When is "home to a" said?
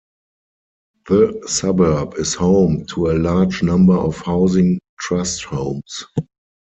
2.33-3.19